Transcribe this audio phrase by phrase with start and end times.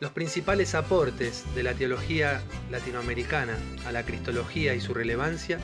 [0.00, 2.40] Los principales aportes de la teología
[2.70, 5.58] latinoamericana a la cristología y su relevancia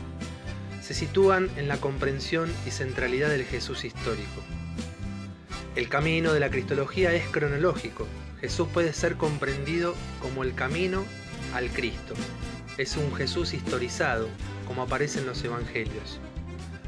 [0.83, 4.43] se sitúan en la comprensión y centralidad del Jesús histórico.
[5.75, 8.07] El camino de la cristología es cronológico.
[8.39, 11.03] Jesús puede ser comprendido como el camino
[11.55, 12.13] al Cristo.
[12.77, 14.29] Es un Jesús historizado,
[14.67, 16.21] como aparece en los Evangelios.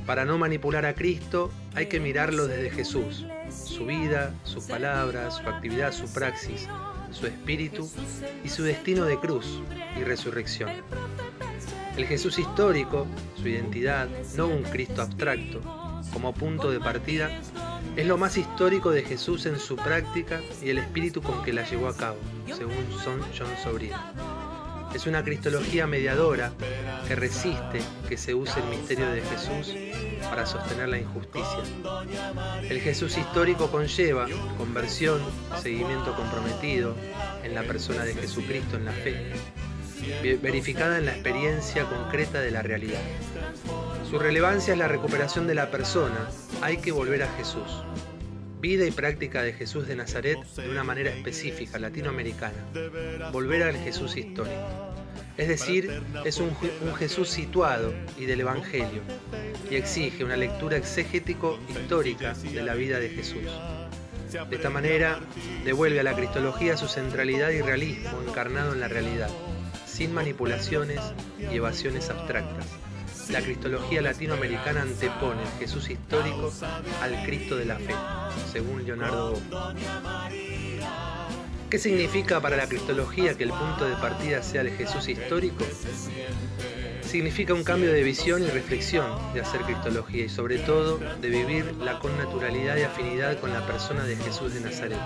[0.09, 5.46] Para no manipular a Cristo hay que mirarlo desde Jesús, su vida, sus palabras, su
[5.46, 6.66] actividad, su praxis,
[7.11, 7.86] su espíritu
[8.42, 9.60] y su destino de cruz
[10.00, 10.70] y resurrección.
[11.98, 15.60] El Jesús histórico, su identidad, no un Cristo abstracto,
[16.11, 17.28] como punto de partida,
[17.95, 21.69] es lo más histórico de Jesús en su práctica y el espíritu con que la
[21.69, 22.16] llevó a cabo,
[22.47, 24.38] según Son John Sobrino.
[24.95, 26.52] Es una cristología mediadora
[27.06, 29.74] que resiste que se use el misterio de Jesús
[30.23, 31.62] para sostener la injusticia.
[32.62, 35.20] El Jesús histórico conlleva conversión,
[35.62, 36.95] seguimiento comprometido
[37.45, 39.33] en la persona de Jesucristo en la fe,
[40.42, 43.03] verificada en la experiencia concreta de la realidad.
[44.11, 46.28] Su relevancia es la recuperación de la persona,
[46.62, 47.84] hay que volver a Jesús.
[48.61, 52.56] Vida y práctica de Jesús de Nazaret de una manera específica, latinoamericana.
[53.33, 54.95] Volver al Jesús histórico.
[55.37, 56.50] Es decir, es un,
[56.97, 59.03] Jesús situado y del Evangelio,
[59.70, 63.45] y exige una lectura exegético histórica de la vida de Jesús.
[64.50, 65.20] De esta manera,
[65.65, 69.31] devuelve a la cristología su centralidad y realismo encarnado en la realidad,
[69.87, 71.00] sin manipulaciones
[71.39, 72.67] y evasiones abstractas
[73.31, 76.53] la cristología latinoamericana antepone el Jesús histórico
[77.03, 77.95] al Cristo de la fe,
[78.51, 79.39] según Leonardo
[81.71, 85.65] ¿Qué significa para la cristología que el punto de partida sea el Jesús histórico?
[87.03, 91.75] Significa un cambio de visión y reflexión de hacer cristología y sobre todo de vivir
[91.77, 94.99] la connaturalidad y afinidad con la persona de Jesús de Nazaret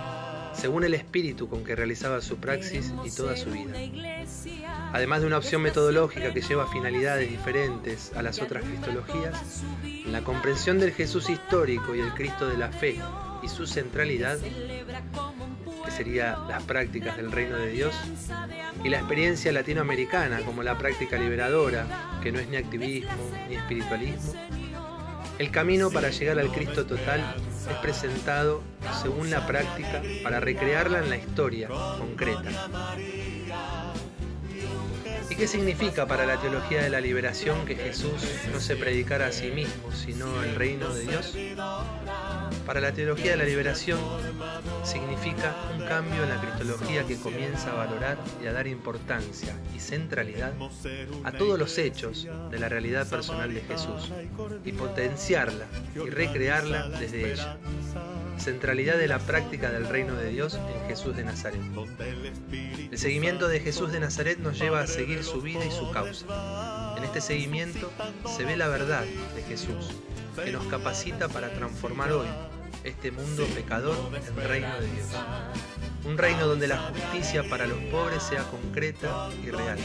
[0.54, 3.72] según el espíritu con que realizaba su praxis y toda su vida.
[4.92, 9.62] Además de una opción metodológica que lleva finalidades diferentes a las otras cristologías,
[10.06, 12.98] la comprensión del Jesús histórico y el Cristo de la fe
[13.42, 17.94] y su centralidad, que sería las prácticas del reino de Dios,
[18.84, 21.86] y la experiencia latinoamericana como la práctica liberadora,
[22.22, 24.32] que no es ni activismo ni espiritualismo,
[25.38, 27.34] el camino para llegar al Cristo total
[27.70, 28.62] es presentado
[29.02, 32.96] según la práctica para recrearla en la historia concreta.
[35.42, 38.12] ¿Y qué significa para la teología de la liberación que Jesús
[38.52, 41.36] no se predicara a sí mismo, sino el reino de Dios?
[42.64, 43.98] Para la teología de la liberación
[44.84, 49.80] significa un cambio en la cristología que comienza a valorar y a dar importancia y
[49.80, 50.52] centralidad
[51.24, 54.12] a todos los hechos de la realidad personal de Jesús
[54.64, 55.66] y potenciarla
[55.96, 57.56] y recrearla desde ella.
[58.38, 61.60] Centralidad de la práctica del reino de Dios en Jesús de Nazaret.
[62.92, 66.26] El seguimiento de Jesús de Nazaret nos lleva a seguir su vida y su causa.
[66.98, 67.90] En este seguimiento
[68.36, 69.02] se ve la verdad
[69.34, 69.92] de Jesús,
[70.44, 72.26] que nos capacita para transformar hoy
[72.84, 75.06] este mundo pecador en reino de Dios.
[76.04, 79.78] Un reino donde la justicia para los pobres sea concreta y real.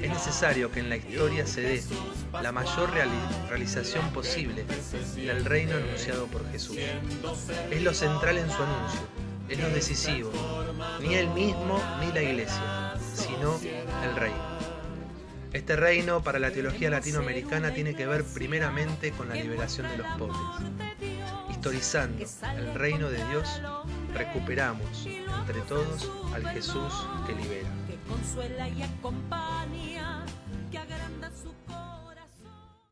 [0.00, 1.82] Es necesario que en la historia se dé
[2.40, 2.92] la mayor
[3.48, 4.64] realización posible
[5.16, 6.78] del reino anunciado por Jesús.
[7.68, 9.00] Es lo central en su anuncio,
[9.48, 10.30] es lo decisivo,
[11.00, 13.58] ni él mismo ni la iglesia, sino
[14.04, 14.52] el reino.
[15.52, 20.06] Este reino para la teología latinoamericana tiene que ver primeramente con la liberación de los
[20.16, 20.38] pobres.
[21.50, 22.24] Historizando
[22.56, 23.60] el reino de Dios,
[24.14, 26.92] recuperamos entre todos al Jesús
[27.26, 27.68] que libera.
[28.08, 30.24] Consuela y acompaña,
[30.70, 31.52] que agranda su